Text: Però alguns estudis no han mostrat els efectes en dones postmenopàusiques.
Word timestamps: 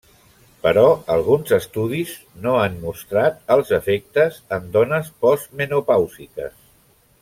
Però 0.61 0.85
alguns 1.15 1.53
estudis 1.57 2.15
no 2.47 2.55
han 2.63 2.81
mostrat 2.87 3.39
els 3.57 3.77
efectes 3.81 4.43
en 4.59 4.69
dones 4.81 5.15
postmenopàusiques. 5.27 6.63